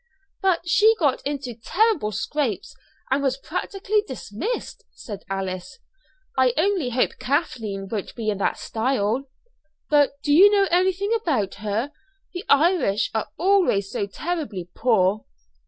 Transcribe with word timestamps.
"But 0.41 0.67
she 0.67 0.95
got 0.97 1.21
into 1.27 1.53
terrible 1.53 2.11
scrapes, 2.11 2.73
and 3.11 3.21
was 3.21 3.37
practically 3.37 4.01
dismissed," 4.01 4.83
said 4.89 5.23
Alice. 5.29 5.77
"I 6.35 6.55
only 6.57 6.89
hope 6.89 7.19
Kathleen 7.19 7.87
won't 7.87 8.15
be 8.15 8.31
in 8.31 8.39
that 8.39 8.57
style." 8.57 9.25
"But 9.91 10.19
do 10.23 10.33
you 10.33 10.49
know 10.49 10.67
anything 10.71 11.13
about 11.13 11.53
her? 11.61 11.91
The 12.33 12.43
Irish 12.49 13.11
are 13.13 13.27
always 13.37 13.91
so 13.91 14.07
terribly 14.07 14.67
poor." 14.73 15.25